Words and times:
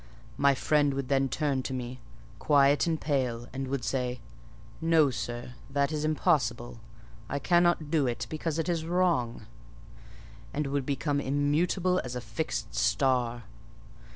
My 0.39 0.55
friend 0.55 0.95
would 0.95 1.09
then 1.09 1.29
turn 1.29 1.61
to 1.61 1.73
me, 1.75 1.99
quiet 2.39 2.87
and 2.87 2.99
pale, 2.99 3.47
and 3.53 3.67
would 3.67 3.83
say, 3.85 4.19
'No, 4.81 5.11
sir; 5.11 5.53
that 5.69 5.91
is 5.91 6.03
impossible: 6.03 6.79
I 7.29 7.37
cannot 7.37 7.91
do 7.91 8.07
it, 8.07 8.25
because 8.27 8.57
it 8.57 8.67
is 8.67 8.83
wrong;' 8.83 9.45
and 10.55 10.65
would 10.65 10.87
become 10.87 11.21
immutable 11.21 12.01
as 12.03 12.15
a 12.15 12.19
fixed 12.21 12.73
star. 12.73 13.43